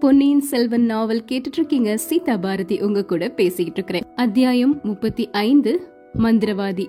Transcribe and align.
பொன்னியின் 0.00 0.40
செல்வன் 0.40 0.84
நாவல் 0.84 1.24
கேட்டுட்டு 1.28 1.52
இருக்கீங்க 1.52 1.96
சீதா 1.96 2.36
பாரதி 2.36 2.80
உங்க 2.80 3.04
கூட 3.04 3.28
பேசிக்கிட்டு 3.28 3.72
இருக்கிறேன் 3.72 4.02
அத்தியாயம் 4.16 4.80
முப்பத்தி 4.82 5.30
ஐந்து 5.30 5.92
மந்திரவாதி. 6.18 6.86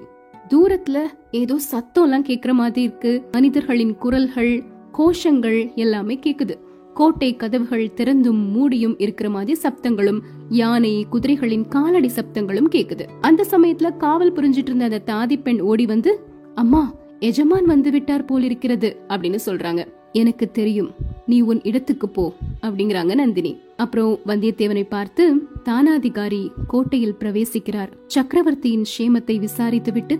தூரத்துல 0.49 0.99
ஏதோ 1.31 1.57
சத்தம் 1.57 2.03
எல்லாம் 2.03 2.25
கேக்குற 2.25 2.51
மாதிரி 2.51 2.81
இருக்கு. 2.81 3.23
மனிதர்களின் 3.31 3.95
குரல்கள் 3.95 4.63
கோஷங்கள் 4.97 5.73
எல்லாமே 5.73 6.19
கேக்குது. 6.25 6.49
கோட்டை 6.93 7.35
கதவுகள் 7.35 7.91
திறந்தும் 7.95 8.51
மூடியும் 8.51 8.97
இருக்கிற 8.97 9.29
மாதிரி 9.29 9.59
சப்தங்களும் 9.61 10.19
யானை 10.49 11.05
குதிரைகளின் 11.11 11.67
காலடி 11.67 12.11
சப்தங்களும் 12.15 12.69
கேக்குது. 12.71 13.05
அந்த 13.21 13.45
சமயத்துல 13.51 13.97
காவல் 13.97 14.33
புரிஞ்சிட்டு 14.33 14.75
இருந்த 14.75 14.83
அந்த 14.83 15.01
தாதி 15.05 15.41
பெண் 15.41 15.59
ஓடி 15.59 15.85
வந்து 15.85 16.19
அம்மா 16.55 16.93
எஜமான் 17.19 17.65
வந்து 17.65 17.91
விட்டார் 17.91 18.25
போல் 18.25 18.43
இருக்கிறது 18.43 18.97
அப்படின்னு 19.07 19.39
சொல்றாங்க. 19.45 19.87
எனக்கு 20.11 20.51
தெரியும். 20.51 21.08
நீ 21.29 21.41
உன் 21.41 21.61
இடத்துக்கு 21.63 22.09
போ 22.09 22.33
அப்படிங்கிறாங்க 22.61 23.13
நந்தினி. 23.13 23.57
அப்புறம் 23.77 24.19
வந்தியத்தேவனை 24.27 24.85
பார்த்து 24.89 25.23
தானாதிகாரி 25.63 26.51
கோட்டையில் 26.67 27.15
பிரவேசிக்கிறார். 27.19 27.91
சக்கரவர்த்தியின் 28.07 28.85
சேமத்தை 28.97 29.47
விசாரித்துவிட்டு 29.47 30.19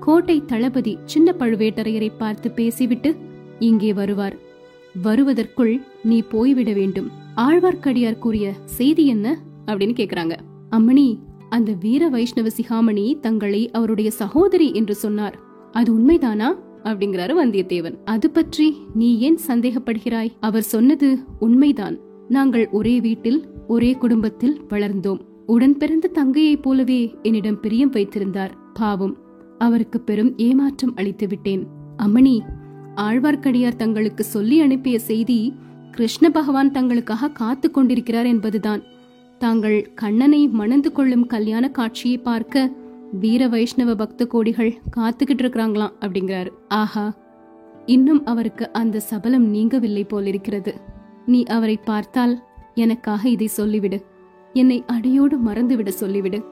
கோட்டை 0.00 0.42
தளபதி 0.46 0.98
சின்ன 1.04 1.34
பழுவேட்டரையரை 1.38 2.10
பார்த்து 2.18 2.50
பேசிவிட்டு 2.50 3.16
இங்கே 3.58 3.92
வருவார். 3.92 4.36
வருவதற்குள் 5.02 5.80
நீ 6.02 6.22
போய்விட 6.30 6.72
வேண்டும். 6.72 7.10
ஆழ்வார்க்கடியார் 7.36 8.18
கூறிய 8.18 8.52
செய்தி 8.64 9.06
என்ன? 9.06 9.38
அப்படின்னு 9.66 9.96
கேக்குறாங்க. 10.00 10.36
அம்மணி 10.70 11.18
அந்த 11.48 11.72
வீர 11.80 12.08
வைஷ்ணவ 12.08 12.48
சிகாமணி 12.56 13.20
தங்களை 13.20 13.70
அவருடைய 13.70 14.10
சகோதரி 14.10 14.72
என்று 14.72 14.94
சொன்னார். 14.94 15.38
அது 15.72 15.92
உண்மைதானா? 15.92 16.48
அப்படிங்கிறாரு 16.84 17.34
வந்தியத்தேவன். 17.42 17.96
அது 18.04 18.30
பற்றி 18.30 18.76
நீ 18.94 19.18
ஏன் 19.18 19.38
சந்தேகப்படுகிறாய்? 19.46 20.30
அவர் 20.40 20.62
சொன்னது 20.62 21.18
உண்மைதான். 21.38 21.98
நாங்கள் 22.28 22.68
ஒரே 22.68 23.00
வீட்டில் 23.00 23.48
ஒரே 23.68 23.92
குடும்பத்தில் 23.92 24.60
வளர்ந்தோம். 24.68 25.20
உடன் 25.46 25.76
பிறந்த 25.76 26.10
தங்கையைப் 26.14 26.62
போலவே 26.62 27.14
என்னிடம் 27.22 27.60
பிரியம் 27.60 27.90
வைத்திருந்தார். 27.90 28.54
பாவம் 28.72 29.16
அவருக்கு 29.58 30.00
பெரும் 30.00 30.36
ஏமாற்றம் 30.36 30.96
அளித்து 30.96 31.26
விட்டேன். 31.26 31.66
அம்மணி 31.96 32.38
ஆழ்வார்க்கடியார் 32.96 33.76
தங்களுக்கு 33.76 34.24
சொல்லி 34.24 34.60
அனுப்பிய 34.60 34.98
செய்தி 34.98 35.54
கிருஷ்ண 35.90 36.30
பகவான் 36.30 36.70
தங்களுக்காக 36.70 37.32
காத்து 37.32 37.70
கொண்டிருக்கிறார் 37.70 38.26
என்பதுதான். 38.26 38.82
தாங்கள் 39.38 39.90
கண்ணனை 39.94 40.48
மணந்து 40.48 40.92
கொள்ளும் 40.92 41.26
கல்யாண 41.26 41.68
காட்சியை 41.68 42.18
பார்க்க 42.18 42.72
வீர 43.12 43.48
வைஷ்ணவ 43.48 43.94
பக்த 43.94 44.24
கோடிகள் 44.24 44.72
காத்துக்கிட்டு 44.96 45.42
இருக்கிறாங்களாம் 45.42 45.94
அப்படிங்கிறாரு. 46.00 46.50
ஆஹா 46.68 47.18
இன்னும் 47.86 48.24
அவருக்கு 48.24 48.72
அந்த 48.72 49.00
சபலம் 49.00 49.54
நீங்கவில்லை 49.54 50.08
போலிருக்கிறது. 50.08 50.74
நீ 51.26 51.42
அவரை 51.42 51.76
பார்த்தால் 51.76 52.42
எனக்காக 52.74 53.28
இதை 53.28 53.48
சொல்லிவிடு. 53.56 54.02
என்னை 54.52 54.84
அடியோடு 54.86 55.36
மறந்துவிட 55.36 55.90
சொல்லிவிடு. 56.00 56.44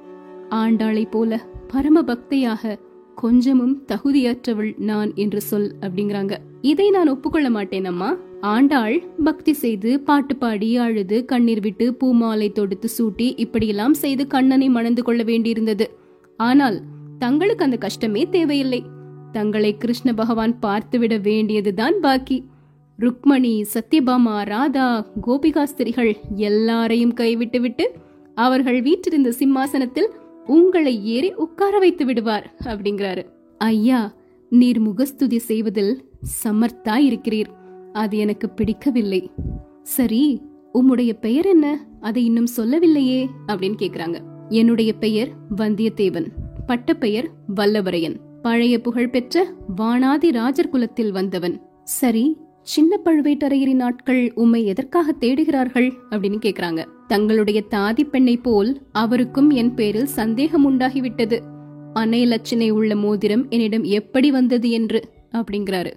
ஆண்டாளை 0.51 1.05
போல 1.11 1.41
பரம 1.67 2.03
பக்தையாக 2.03 2.79
கொஞ்சமும் 3.15 3.83
தகுதியற்றவள் 3.87 4.79
நான் 4.79 5.15
என்று 5.15 5.41
சொல் 5.41 5.75
அப்படிங்கிறாங்க. 5.81 6.37
இதை 6.63 6.91
நான் 6.91 7.09
ஒப்புக்கொள்ள 7.09 7.51
மாட்டேன் 7.51 7.85
அம்மா 7.85 8.17
ஆண்டாள் 8.41 9.03
பக்தி 9.25 9.53
செய்து 9.53 10.01
பாட்டு 10.01 10.37
பாடி 10.37 10.77
அழுது 10.77 11.25
கண்ணீர் 11.25 11.61
விட்டு 11.61 11.95
பூமாலை 11.95 12.53
தொடுத்து 12.53 12.89
சூட்டி 12.99 13.33
இப்படியெல்லாம் 13.37 13.95
செய்து 13.95 14.27
கண்ணனை 14.27 14.69
மணந்து 14.69 15.03
கொள்ள 15.03 15.23
வேண்டியிருந்தது. 15.23 15.89
ஆனால் 16.39 16.83
தங்களுக்கு 17.19 17.65
அந்த 17.65 17.77
கஷ்டமே 17.77 18.23
தேவையில்லை. 18.29 18.81
தங்களை 19.33 19.77
கிருஷ்ண 19.77 20.13
பகவான் 20.13 20.55
பார்த்துவிட 20.63 21.21
வேண்டியதுதான் 21.21 21.97
பாக்கி. 22.01 22.39
ருக்மணி 22.99 23.53
சத்யபாமா 23.75 24.37
ராதா 24.45 25.07
கோபிகாஸ்திரிகள் 25.27 26.17
எல்லாரையும் 26.35 27.15
கைவிட்டுவிட்டு 27.15 27.87
அவர்கள் 28.35 28.83
வீற்றிருந்த 28.83 29.33
சிம்மாசனத்தில் 29.33 30.09
உங்களை 30.47 31.05
ஏறி 31.05 31.31
உட்கார 31.35 31.79
வைத்து 31.79 32.05
விடுவார் 32.05 32.55
அப்படிங்கிறாரு. 32.65 33.23
ஐயா 33.59 34.15
நீர் 34.51 34.81
முகஸ்துதி 34.81 35.39
செய்வதில் 35.39 35.93
சமர்த்தா 36.45 36.97
இருக்கிறீர். 37.09 37.51
அது 37.93 38.17
எனக்கு 38.19 38.51
பிடிக்கவில்லை. 38.51 39.31
சரி 39.83 40.23
உம்முடைய 40.75 41.13
பெயர் 41.21 41.47
என்ன? 41.47 41.67
அதை 42.01 42.25
இன்னும் 42.25 42.47
சொல்லவில்லையே 42.47 43.29
அப்படின்னு 43.47 43.79
கேக்குறாங்க. 43.79 44.19
என்னுடைய 44.49 44.93
பெயர் 44.93 45.29
வந்தியத்தேவன். 45.57 46.27
பட்டப்பெயர் 46.67 47.31
வல்லவரையன். 47.57 48.17
பழைய 48.43 48.81
புகழ்பெற்ற 48.81 49.53
வானாதி 49.77 50.31
ராஜர் 50.31 50.69
குலத்தில் 50.69 51.13
வந்தவன். 51.13 51.61
சரி 51.85 52.37
சின்ன 52.63 53.01
பழுவேட்டரையரின் 53.05 53.75
நாட்கள் 53.75 54.33
உம்மை 54.35 54.67
எதற்காக 54.67 55.15
தேடுகிறார்கள் 55.21 55.93
அப்படின்னு 56.11 56.39
கேக்குறாங்க. 56.45 56.85
தங்களுடைய 57.07 57.63
தாதி 57.71 58.03
பெண்ணை 58.03 58.37
போல் 58.37 58.81
அவருக்கும் 58.93 59.51
என் 59.51 59.75
பேரில் 59.75 60.07
சந்தேகம் 60.07 60.71
உண்டாகிவிட்டது. 60.71 61.39
அன்னை 61.93 62.27
லட்சணை 62.27 62.71
உள்ள 62.71 62.97
மோதிரம் 62.97 63.47
என்னிடம் 63.49 63.85
எப்படி 63.85 64.31
வந்தது 64.31 64.71
என்று 64.71 65.09
அப்படிங்கிறாரு. 65.33 65.93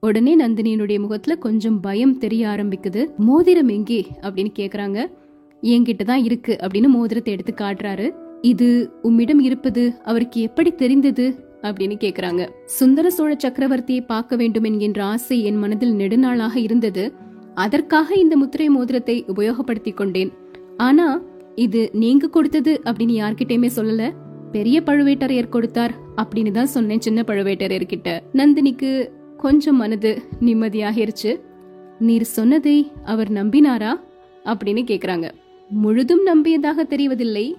உடனே 0.00 0.38
நந்தினியினுடைய 0.38 1.00
முகத்துல 1.00 1.36
கொஞ்சம் 1.36 1.80
பயம் 1.80 2.18
தெரிய 2.18 2.46
ஆரம்பிக்குது. 2.46 3.16
மோதிரம் 3.16 3.68
எங்கே 3.68 4.06
அப்படின்னு 4.20 4.52
கேக்குறாங்க. 4.58 5.06
என்கிட்ட 5.62 6.04
தான் 6.04 6.22
இருக்கு 6.22 6.56
அப்படின்னு 6.60 6.86
மோதிரத்தை 6.86 7.32
எடுத்து 7.32 7.54
காட்டுறாரு. 7.58 8.14
இது 8.40 8.90
உம்மிடம் 9.02 9.40
இருப்பது 9.40 9.94
அவருக்கு 10.04 10.40
எப்படி 10.40 10.72
தெரிந்தது 10.72 11.44
அப்படின்னு 11.62 11.96
கேக்குறாங்க. 12.00 12.48
சுந்தர 12.64 13.10
சோழ 13.10 13.36
சக்கரவர்த்தியை 13.44 14.00
பார்க்க 14.06 14.36
வேண்டும் 14.36 14.64
என்கின்ற 14.64 15.04
ஆசை 15.04 15.44
என் 15.44 15.56
மனதில் 15.56 15.94
நெடுநாளாக 15.94 16.56
இருந்தது. 16.56 17.12
அதற்காக 17.54 18.14
இந்த 18.14 18.36
முத்திரை 18.36 18.68
மோதிரத்தை 18.68 19.24
உபயோகப்படுத்தி 19.36 19.94
கொண்டேன். 19.94 20.32
ஆனா 20.76 21.22
இது 21.54 21.90
நீங்க 21.92 22.28
கொடுத்தது 22.28 22.80
அப்படின்னு 22.84 23.14
யார்கிட்டயுமே 23.22 23.70
சொல்லல. 23.76 24.12
பெரிய 24.52 24.82
பழுவேட்டரையர் 24.86 25.48
கொடுத்தார் 25.48 25.94
அப்படின்னு 26.16 26.50
தான் 26.50 26.66
சொன்னேன் 26.66 27.00
சின்ன 27.00 27.22
பழுவேட்டரையர் 27.26 27.86
கிட்ட 27.86 28.22
நந்தினிக்கு 28.32 29.08
கொஞ்சம் 29.36 29.76
மனது 29.76 30.22
நிம்மதியாகிருச்சு. 30.40 31.40
நீர் 31.98 32.22
சொன்னதை 32.22 32.90
அவர் 33.04 33.32
நம்பினாரா? 33.32 33.94
அப்படின்னு 34.44 34.82
கேக்குறாங்க. 34.84 35.30
முழுதும் 35.68 36.26
நம்பியதாக 36.26 36.84
தெரிவதில்லை. 36.84 37.54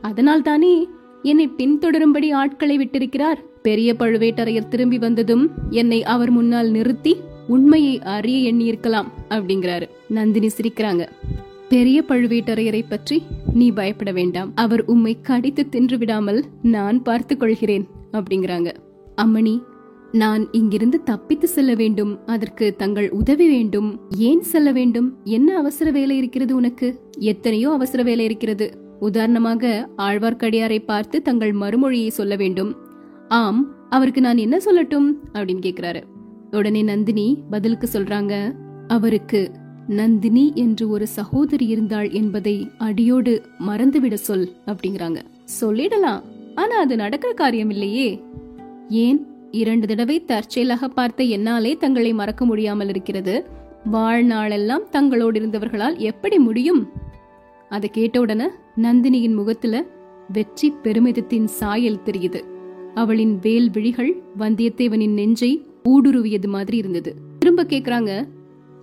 அதனால் 0.00 0.42
தானே 0.42 0.88
என்னை 1.22 1.48
பின்தொடரும்படி 1.56 2.32
ஆட்களை 2.32 2.78
விட்டிருக்கிறார். 2.78 3.40
பெரிய 3.62 3.94
பழுவேட்டரையர் 3.98 4.68
திரும்பி 4.68 4.98
வந்ததும் 4.98 5.50
என்னை 5.70 6.04
அவர் 6.04 6.30
முன்னால் 6.30 6.70
நிறுத்தி 6.70 7.16
உண்மையை 7.48 8.02
அறிய 8.02 8.52
எண்ணியிருக்கலாம் 8.52 9.06
அப்படிங்கிறாரு. 9.28 9.88
நந்தினி 10.08 10.46
சிரிக்கிறாங்க. 10.46 11.08
பெரிய 11.68 12.04
பழுவேட்டரையரை 12.08 12.82
பற்றி 12.88 13.22
நீ 13.54 13.70
பயப்பட 13.70 14.12
வேண்டாம். 14.12 14.52
அவர் 14.54 14.84
உம்மை 14.84 15.16
கடித்து 15.22 15.68
தின்று 15.68 15.98
விடாமல் 15.98 16.44
நான் 16.62 17.02
பார்த்து 17.02 17.36
கொள்கிறேன் 17.36 17.86
அப்படிங்கிறாங்க. 18.12 18.72
அம்மணி 19.16 19.62
நான் 20.12 20.48
இங்கிருந்து 20.52 21.02
தப்பித்து 21.02 21.48
செல்ல 21.48 21.74
வேண்டும் 21.74 22.26
அதற்கு 22.26 22.74
தங்கள் 22.76 23.10
உதவி 23.10 23.48
வேண்டும். 23.48 24.00
ஏன் 24.16 24.42
செல்ல 24.42 24.72
வேண்டும்? 24.72 25.16
என்ன 25.24 25.56
அவசர 25.56 25.90
வேலை 25.90 26.16
இருக்கிறது 26.16 26.56
உனக்கு? 26.56 27.00
எத்தனையோ 27.18 27.70
அவசர 27.70 28.02
வேலை 28.02 28.24
இருக்கிறது. 28.24 28.78
உதாரணமாக 29.00 29.88
ஆழ்வார்க்கடியாரை 29.98 30.84
பார்த்து 30.84 31.22
தங்கள் 31.22 31.52
மறுமொழியை 31.52 32.08
சொல்ல 32.08 32.36
வேண்டும். 32.36 32.76
ஆம் 33.28 33.74
அவருக்கு 33.90 34.20
நான் 34.20 34.36
என்ன 34.36 34.56
சொல்லட்டும்? 34.56 35.12
அப்படின்னு 35.32 35.60
கேக்குறாரு. 35.62 36.02
உடனே 36.50 36.82
நந்தினி 36.82 37.38
பதிலுக்கு 37.50 37.88
சொல்றாங்க 37.92 38.54
அவருக்கு 38.88 39.50
நந்தினி 39.86 40.52
என்று 40.54 40.88
ஒரு 40.88 41.06
சகோதரி 41.06 41.66
இருந்தாள் 41.66 42.10
என்பதை 42.10 42.68
அடியோடு 42.78 43.42
மறந்துவிட 43.68 44.14
சொல் 44.14 44.52
அப்படிங்கிறாங்க. 44.66 45.22
சொல்லிடலாம் 45.60 46.22
ஆனா 46.54 46.78
அது 46.78 46.96
நடக்கிற 46.96 47.32
காரியம் 47.32 47.70
இல்லையே. 47.70 48.22
ஏன்? 48.88 49.26
இரண்டு 49.50 49.86
தடவை 49.86 50.24
தற்செயலாக 50.24 50.88
பார்த்த 50.88 51.24
என்னாலே 51.24 51.76
தங்களை 51.76 52.12
மறக்க 52.12 52.44
முடியாமல் 52.44 52.88
இருக்கிறது. 52.88 53.46
வாழ்நாளெல்லாம் 53.92 54.82
தங்களோடு 54.92 55.38
இருந்தவர்களால் 55.38 55.96
எப்படி 55.96 56.38
முடியும்? 56.38 56.88
அதை 57.68 57.88
கேட்டவுடனே 57.88 58.46
நந்தினியின் 58.76 59.34
முகத்துல 59.34 59.84
வெற்றி 60.32 60.72
பெருமிதத்தின் 60.82 61.46
சாயல் 61.46 62.02
தெரியுது. 62.04 62.40
அவளின் 62.94 63.38
வேல் 63.38 63.70
விழிகள் 63.70 64.22
வந்தியத்தேவனின் 64.38 65.12
நெஞ்சை 65.12 65.66
ஊடுருவியது 65.88 66.46
மாதிரி 66.46 66.76
இருந்தது. 66.76 67.14
திரும்ப 67.38 67.64
கேக்குறாங்க 67.64 68.28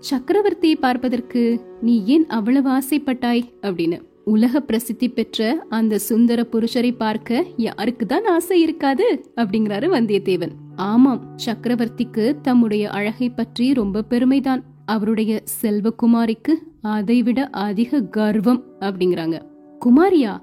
சக்கரவர்த்தியை 0.09 0.75
பார்ப்பதற்கு 0.79 1.61
நீ 1.81 2.03
ஏன் 2.05 2.27
அவ்வளவு 2.27 2.69
ஆசைப்பட்டாய்? 2.69 3.43
அப்படின்னு. 3.61 4.01
உலக 4.27 4.59
பிரசித்தி 4.59 5.09
பெற்ற 5.09 5.65
அந்த 5.69 5.97
சுந்தர 5.97 6.47
புருஷரை 6.51 6.95
பார்க்க 6.97 7.45
யாருக்கு 7.57 8.05
தான் 8.05 8.25
ஆசை 8.25 8.61
இருக்காது? 8.61 9.31
அப்படிங்கிறாரு 9.35 9.87
வந்தியத்தேவன். 9.95 10.51
ஆமாம் 10.75 11.37
சக்கரவர்த்திக்கு 11.45 12.41
தம்முடைய 12.41 12.89
அழகை 12.89 13.29
பற்றி 13.29 13.73
ரொம்ப 13.73 14.03
பெருமைதான். 14.09 14.63
அவருடைய 14.85 15.43
செல்வகுமாரிக்கு 15.61 16.53
அதைவிட 16.81 17.47
அதிக 17.47 18.01
கர்வம் 18.01 18.63
அப்படிங்கிறாங்க. 18.79 19.41
குமாரியா 19.85 20.41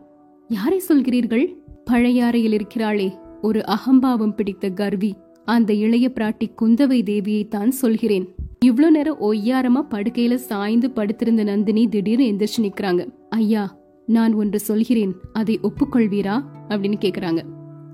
யாரை 0.49 0.83
சொல்கிறீர்கள்? 0.89 1.47
பழையாறையில் 1.91 2.61
இருக்கிறாளே 2.61 3.15
ஒரு 3.43 3.67
அகம்பாவம் 3.67 4.35
பிடித்த 4.35 4.69
கர்வி. 4.69 5.15
அந்த 5.45 5.73
இளைய 5.73 6.11
பிராட்டி 6.15 6.49
குந்தவை 6.63 7.01
தேவியை 7.03 7.49
தான் 7.49 7.71
சொல்கிறேன். 7.71 8.34
இவ்ளோ 8.67 8.91
நேரம் 8.91 9.21
ஒய்யாரமா 9.21 9.81
படுக்கையில 9.91 10.35
சாய்ந்து 10.35 10.91
படுத்திருந்த 10.91 11.43
நந்தினி 11.45 11.89
திடீர்னு 11.89 12.25
எந்திரிச்சு 12.25 12.61
நிக்கிறாங்க. 12.61 13.03
ஐயா 13.29 13.63
நான் 14.07 14.33
ஒன்று 14.33 14.59
சொல்கிறேன். 14.61 15.13
அதை 15.33 15.61
ஒப்புக்கொள்வீரா? 15.63 16.35
அப்படின்னு 16.69 16.99
கேக்குறாங்க. 17.01 17.41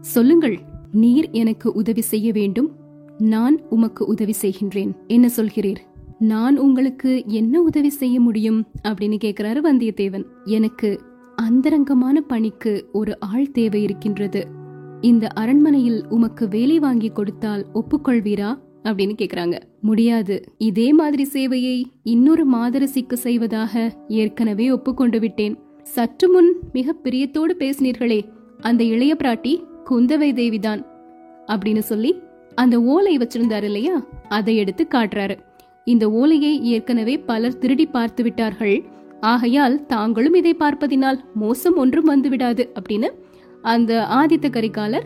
சொல்லுங்கள். 0.01 0.57
நீர் 0.93 1.29
எனக்கு 1.31 1.73
உதவி 1.73 2.01
செய்ய 2.01 2.33
வேண்டும். 2.33 2.71
நான் 3.19 3.61
உமக்கு 3.69 4.07
உதவி 4.07 4.35
செய்கின்றேன். 4.43 4.93
என்ன 5.07 5.29
சொல்கிறீர்? 5.37 5.81
நான் 6.19 6.59
உங்களுக்கு 6.59 7.23
என்ன 7.27 7.63
உதவி 7.63 7.89
செய்ய 7.89 8.21
முடியும்? 8.21 8.61
அப்படின்னு 8.89 9.19
கேக்குறாரு 9.25 9.61
வந்தியத்தேவன். 9.63 10.27
எனக்கு 10.45 10.91
அந்தரங்கமான 11.37 12.21
பணிக்கு 12.21 12.73
ஒரு 12.93 13.21
ஆள் 13.21 13.51
தேவை 13.51 13.83
இருக்கின்றது. 13.83 14.43
இந்த 15.01 15.27
அரண்மனையில் 15.35 16.01
உமக்கு 16.09 16.49
வேலை 16.49 16.79
வாங்கி 16.79 17.09
கொடுத்தால் 17.09 17.67
ஒப்புக்கொள்வீரா? 17.75 18.51
அப்படின்னு 18.83 19.15
கேக்குறாங்க. 19.23 19.59
முடியாது. 19.81 20.45
இதே 20.59 20.93
மாதிரி 20.93 21.29
சேவையை 21.33 21.85
இன்னொரு 22.03 22.51
மாதரசிக்கு 22.51 23.13
செய்வதாக 23.13 23.95
ஏற்கனவே 24.09 24.71
ஒப்புக்கொண்டு 24.71 25.21
விட்டேன். 25.21 25.59
சற்று 25.83 26.31
முன் 26.31 26.55
மிக 26.73 26.95
பிரியத்தோடு 27.05 27.55
பேசினீர்களே 27.59 28.21
அந்த 28.61 28.85
இளைய 28.85 29.17
பிராட்டி 29.25 29.65
குந்தவை 29.91 30.33
தேவிதான் 30.33 30.87
அப்படின்னு 31.47 31.79
சொல்லி 31.79 32.15
அந்த 32.55 32.83
ஓலை 32.83 33.19
வச்சிருந்தாரு 33.19 33.63
இல்லையா? 33.63 34.07
அதை 34.29 34.57
எடுத்து 34.57 34.87
காட்டுறாரு. 34.91 35.39
இந்த 35.85 36.11
ஓலையை 36.11 36.65
ஏற்கனவே 36.65 37.19
பலர் 37.19 37.59
திருடி 37.59 37.87
பார்த்து 37.87 38.23
விட்டார்கள். 38.23 38.85
ஆகையால் 39.21 39.87
தாங்களும் 39.87 40.35
இதை 40.35 40.57
பார்ப்பதினால் 40.61 41.19
மோசம் 41.35 41.77
ஒன்றும் 41.77 42.05
வந்து 42.05 42.29
விடாது 42.29 42.73
அப்படின்னு 42.81 43.09
அந்த 43.63 44.07
ஆதித்த 44.11 44.51
கரிகாலர் 44.51 45.03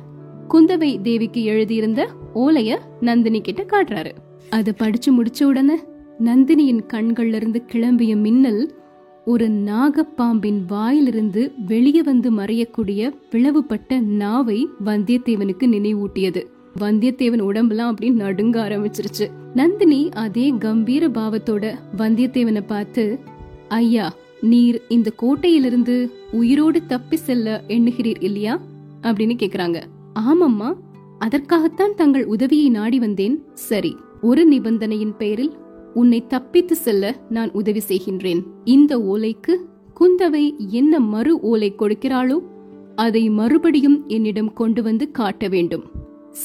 குந்தவை 0.49 1.01
தேவிக்கு 1.01 1.45
எழுதியிருந்த 1.45 2.09
ஓலைய 2.35 2.79
நந்தினி 3.01 3.41
கிட்ட 3.41 3.63
காட்டுறாரு. 3.63 4.11
அதை 4.51 4.73
படிச்சு 4.77 5.23
முடிச்ச 5.23 5.45
உடனே 5.45 5.77
நந்தினியின் 6.25 6.81
கண்கள்ல 6.93 7.35
இருந்து 7.35 7.63
கிளம்பிய 7.73 8.17
மின்னல் 8.17 8.75
ஒரு 9.25 9.49
நாகப்பாம்பின் 9.49 10.65
வாயிலிருந்து 10.67 11.53
வெளியே 11.67 12.03
வந்து 12.03 12.33
மறையக்கூடிய 12.33 13.11
பிளவுபட்ட 13.31 14.01
நாவை 14.01 14.69
வந்தியத்தேவனுக்கு 14.85 15.67
நினைவூட்டியது. 15.67 16.47
வந்தியத்தேவன் 16.81 17.41
உடம்பெல்லாம் 17.41 17.89
அப்படி 17.89 18.11
நடுங்க 18.11 18.69
ஆரம்பிச்சிருச்சு. 18.69 19.29
நந்தினி 19.55 20.09
அதே 20.09 20.53
கம்பீர 20.59 21.09
பாவத்தோட 21.09 21.75
வந்தியத்தேவனை 21.97 22.63
பார்த்து 22.67 23.19
ஐயா 23.69 24.13
நீர் 24.41 24.83
இந்த 24.89 25.13
கோட்டையிலிருந்து 25.23 26.11
உயிரோடு 26.33 26.87
தப்பி 26.87 27.17
செல்ல 27.17 27.65
எண்ணுகிறீர் 27.69 28.23
இல்லையா? 28.23 28.61
அப்படின்னு 29.03 29.37
கேக்குறாங்க. 29.43 29.83
ஆமம்மா. 30.19 30.75
அதற்காகத்தான் 31.19 31.95
தங்கள் 31.95 32.27
உதவியை 32.27 32.71
நாடி 32.71 32.99
வந்தேன். 32.99 33.45
சரி 33.55 33.97
ஒரு 34.21 34.49
நிபந்தனையின் 34.49 35.17
பெயரில் 35.17 35.53
உன்னை 35.95 36.27
தப்பித்து 36.27 36.77
செல்ல 36.77 37.17
நான் 37.29 37.51
உதவி 37.53 37.81
செய்கின்றேன். 37.89 38.43
இந்த 38.65 38.99
ஓலைக்கு 38.99 39.55
குந்தவை 40.01 40.57
என்ன 40.69 41.01
மறு 41.01 41.41
ஓலை 41.41 41.75
கொடுக்கிறாளோ 41.79 42.39
அதை 42.95 43.31
மறுபடியும் 43.31 44.05
என்னிடம் 44.07 44.53
கொண்டு 44.53 44.83
வந்து 44.83 45.11
காட்ட 45.11 45.49
வேண்டும். 45.49 45.85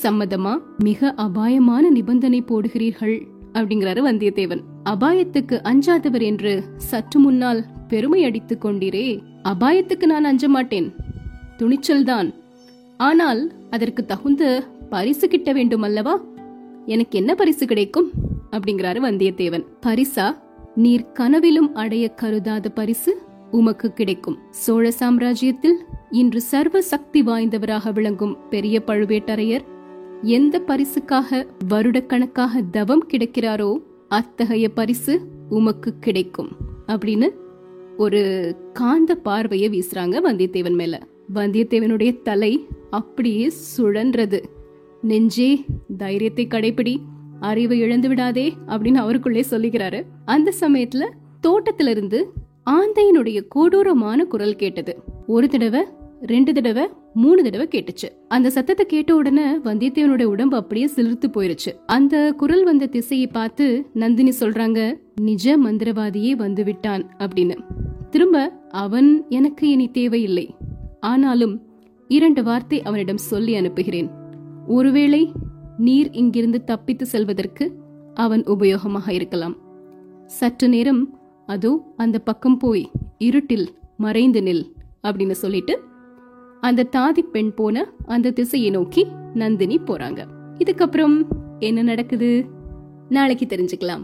சம்மதமா? 0.03 0.59
மிக 0.77 1.11
அபாயமான 1.11 1.89
நிபந்தனை 1.89 2.43
போடுகிறீர்கள் 2.47 3.27
அப்படிங்கிறாரு 3.53 4.01
வந்தியத்தேவன். 4.01 4.61
அபாயத்துக்கு 4.85 5.61
அஞ்சாதவர் 5.61 6.21
என்று 6.21 6.63
சற்று 6.77 7.19
முன்னால் 7.19 7.65
பெருமை 7.87 8.23
அடித்துக் 8.23 8.65
கொண்டீரே. 8.65 9.21
அபாயத்துக்கு 9.43 10.05
நான் 10.05 10.23
அஞ்ச 10.23 10.47
மாட்டேன். 10.47 10.93
துணிச்சல்தான். 11.57 12.33
ஆனால் 12.99 13.51
அதற்கு 13.69 14.05
தகுந்த 14.05 14.63
பரிசு 14.89 15.27
கிட்ட 15.27 15.53
வேண்டும் 15.53 15.81
அல்லவா 15.81 16.21
எனக்கு 16.85 17.17
என்ன 17.17 17.35
பரிசு 17.35 17.65
கிடைக்கும்? 17.65 18.11
அப்படிங்கிறாரு 18.51 18.97
வந்தியத்தேவன். 19.05 19.65
பரிசா? 19.85 20.37
நீர் 20.75 21.11
கனவிலும் 21.11 21.75
அடைய 21.75 22.13
கருதாத 22.21 22.69
பரிசு 22.69 23.21
உமக்கு 23.51 23.93
கிடைக்கும். 23.93 24.37
சோழ 24.49 24.91
சாம்ராஜ்யத்தில் 24.99 25.77
இன்று 26.09 26.41
சர்வ 26.41 26.81
சக்தி 26.81 27.21
வாய்ந்தவராக 27.21 27.93
விளங்கும் 27.93 28.37
பெரிய 28.49 28.81
பழுவேட்டரையர் 28.87 29.65
எந்த 30.21 30.61
பரிசுக்காக 30.67 31.45
வருடக்கணக்காக 31.69 32.63
தவம் 32.71 33.07
கிடைக்கிறாரோ 33.07 33.81
அத்தகைய 34.07 34.69
பரிசு 34.69 35.21
உமக்கு 35.49 35.93
கிடைக்கும். 35.99 36.49
அப்படின்னு 36.87 37.29
ஒரு 37.97 38.21
காந்த 38.73 39.15
பார்வையை 39.15 39.69
வீசுறாங்க 39.69 40.19
வந்தியத்தேவன் 40.23 40.75
மேல. 40.75 40.99
வந்தியத்தேவனுடைய 41.33 42.21
தலை 42.21 42.67
அப்படியே 42.89 43.51
சுழன்றது. 43.77 44.43
நெஞ்சே 45.01 45.65
தைரியத்தை 45.97 46.47
கடைபிடி 46.47 46.97
அறிவை 47.39 47.79
இழந்து 47.79 48.07
விடாதே 48.07 48.53
அப்படின்னு 48.67 48.95
அவருக்குள்ளே 48.95 49.45
சொல்லிக்கிறாரு 49.49 50.03
அந்த 50.25 50.53
சமயத்துல 50.59 51.09
தோட்டத்துல 51.47 51.87
இருந்து 51.87 52.33
ஆந்தையினுடைய 52.69 53.47
கொடூரமான 53.47 54.25
குரல் 54.25 54.55
கேட்டது. 54.55 55.03
ஒரு 55.27 55.47
தடவை 55.47 55.83
ரெண்டு 56.21 56.53
தடவை 56.53 56.87
மூணு 57.13 57.43
தடவை 57.43 57.67
கேட்டுச்சு. 57.71 58.09
அந்த 58.27 58.49
சத்தத்தை 58.49 58.85
கேட்ட 58.85 59.15
உடனே 59.15 59.57
வந்தியத்தேவனுடைய 59.57 60.23
உடம்பு 60.23 60.57
அப்படியே 60.57 60.89
சிலிர்த்து 60.95 61.27
போயிருச்சு. 61.27 61.79
அந்த 61.85 62.31
குரல் 62.31 62.63
வந்த 62.63 62.85
திசையை 62.85 63.27
பார்த்து 63.27 63.85
நந்தினி 63.93 64.31
சொல்றாங்க 64.39 64.99
நிஜ 65.21 65.57
மந்திரவாதியே 65.57 66.31
வந்து 66.31 66.63
விட்டான் 66.63 67.09
அப்படின்னு. 67.17 67.57
திரும்ப 68.09 68.53
அவன் 68.69 69.25
எனக்கு 69.29 69.69
இனி 69.69 69.91
தேவையில்லை. 69.91 70.55
ஆனாலும் 70.99 71.68
இரண்டு 72.09 72.41
வார்த்தை 72.43 72.77
அவனிடம் 72.81 73.21
சொல்லி 73.31 73.55
அனுப்புகிறேன். 73.55 74.09
ஒருவேளை 74.67 75.31
நீர் 75.77 76.09
இங்கிருந்து 76.11 76.63
தப்பித்து 76.63 77.05
செல்வதற்கு 77.05 77.65
அவன் 78.13 78.43
உபயோகமாக 78.43 79.09
இருக்கலாம். 79.09 79.55
சற்று 80.25 80.69
நேரம் 80.69 81.01
அதோ 81.45 81.71
அந்த 81.97 82.19
பக்கம் 82.19 82.57
போய் 82.57 82.91
இருட்டில் 83.17 83.67
மறைந்து 83.97 84.41
நில் 84.41 84.65
அப்படின்னு 85.03 85.31
சொல்லிட்டு 85.31 85.79
அந்த 86.61 86.87
தாதி 86.91 87.21
பெண் 87.31 87.53
போன 87.53 87.85
அந்த 88.05 88.31
திசையை 88.31 88.69
நோக்கி 88.69 89.07
நந்தினி 89.33 89.77
போறாங்க. 89.77 90.19
இதுக்கப்புறம் 90.57 91.17
என்ன 91.59 91.81
நடக்குது? 91.81 92.45
நாளைக்கு 93.09 93.45
தெரிஞ்சுக்கலாம். 93.45 94.03